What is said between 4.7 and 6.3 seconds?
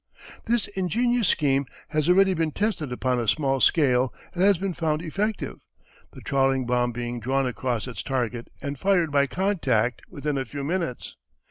found effective, the